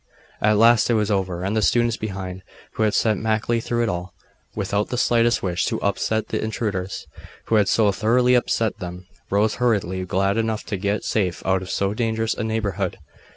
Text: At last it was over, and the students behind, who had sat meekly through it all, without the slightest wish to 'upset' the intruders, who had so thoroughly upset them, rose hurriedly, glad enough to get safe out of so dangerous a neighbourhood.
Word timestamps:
At 0.41 0.57
last 0.57 0.89
it 0.89 0.95
was 0.95 1.11
over, 1.11 1.43
and 1.43 1.55
the 1.55 1.61
students 1.61 1.95
behind, 1.95 2.41
who 2.71 2.81
had 2.81 2.95
sat 2.95 3.19
meekly 3.19 3.59
through 3.61 3.83
it 3.83 3.87
all, 3.89 4.15
without 4.55 4.89
the 4.89 4.97
slightest 4.97 5.43
wish 5.43 5.67
to 5.67 5.79
'upset' 5.81 6.29
the 6.29 6.43
intruders, 6.43 7.05
who 7.45 7.55
had 7.57 7.67
so 7.69 7.91
thoroughly 7.91 8.33
upset 8.33 8.79
them, 8.79 9.05
rose 9.29 9.57
hurriedly, 9.61 10.03
glad 10.05 10.37
enough 10.37 10.63
to 10.65 10.77
get 10.77 11.03
safe 11.03 11.45
out 11.45 11.61
of 11.61 11.69
so 11.69 11.93
dangerous 11.93 12.33
a 12.33 12.43
neighbourhood. 12.43 12.97